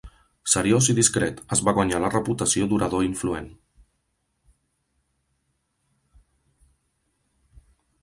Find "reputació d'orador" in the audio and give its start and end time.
2.15-3.05